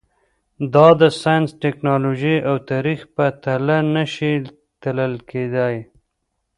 [0.73, 4.33] دا د ساینس، ټکنالوژۍ او تاریخ په تله نه شي
[4.81, 5.75] تلل کېدای.